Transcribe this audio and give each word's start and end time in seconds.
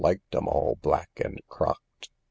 liked 0.01 0.33
'em 0.33 0.47
all 0.47 0.79
black 0.81 1.11
and 1.19 1.39
crocked? 1.47 2.09